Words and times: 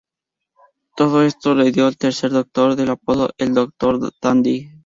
Todo 0.97 1.21
esto 1.23 1.53
le 1.53 1.71
dio 1.71 1.85
al 1.85 1.95
Tercer 1.95 2.31
Doctor 2.31 2.71
el 2.79 2.89
apodo 2.89 3.27
de 3.27 3.33
"El 3.45 3.53
Doctor 3.53 3.99
Dandy". 4.19 4.67